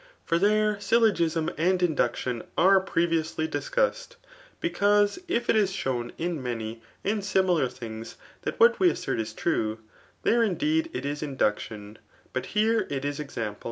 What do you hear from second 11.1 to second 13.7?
inductbn, bM here it h exunpk.